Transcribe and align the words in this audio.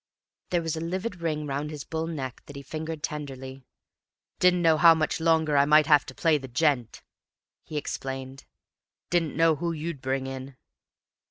There 0.49 0.63
was 0.63 0.75
a 0.75 0.79
livid 0.81 1.21
ring 1.21 1.45
round 1.45 1.69
his 1.69 1.83
bull 1.83 2.07
neck, 2.07 2.41
that 2.47 2.55
he 2.55 2.63
fingered 2.63 3.03
tenderly. 3.03 3.67
"Didn't 4.39 4.63
know 4.63 4.77
how 4.77 4.95
much 4.95 5.19
longer 5.19 5.55
I 5.55 5.65
might 5.65 5.85
have 5.85 6.07
to 6.07 6.15
play 6.15 6.39
the 6.39 6.47
gent," 6.47 7.03
he 7.65 7.77
explained; 7.77 8.45
"didn't 9.11 9.37
know 9.37 9.57
who 9.57 9.71
you'd 9.73 10.01
bring 10.01 10.25
in." 10.25 10.57